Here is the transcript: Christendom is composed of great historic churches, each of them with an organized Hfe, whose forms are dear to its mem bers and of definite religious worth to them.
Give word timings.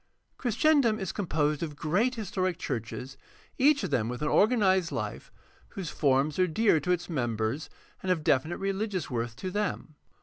Christendom 0.39 0.99
is 0.99 1.11
composed 1.11 1.61
of 1.61 1.75
great 1.75 2.15
historic 2.15 2.57
churches, 2.57 3.17
each 3.59 3.83
of 3.83 3.91
them 3.91 4.09
with 4.09 4.23
an 4.23 4.29
organized 4.29 4.89
Hfe, 4.89 5.29
whose 5.67 5.91
forms 5.91 6.39
are 6.39 6.47
dear 6.47 6.79
to 6.79 6.91
its 6.91 7.07
mem 7.07 7.35
bers 7.35 7.69
and 8.01 8.11
of 8.11 8.23
definite 8.23 8.57
religious 8.57 9.11
worth 9.11 9.35
to 9.35 9.51
them. 9.51 9.93